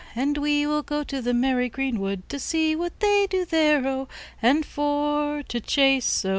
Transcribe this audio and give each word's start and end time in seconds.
And 0.15 0.35
we 0.39 0.65
will 0.65 0.81
go 0.81 1.03
to 1.03 1.21
the 1.21 1.31
merry 1.31 1.69
green 1.69 1.99
wood 1.99 2.27
To 2.29 2.39
see 2.39 2.75
what 2.75 2.99
they 3.01 3.27
do 3.29 3.45
there, 3.45 3.87
O! 3.87 4.07
And 4.41 4.65
for 4.65 5.43
to 5.43 5.59
chase, 5.59 6.25
O! 6.25 6.29